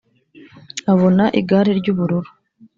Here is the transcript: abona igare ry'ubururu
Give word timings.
abona 0.93 1.23
igare 1.39 1.71
ry'ubururu 1.79 2.29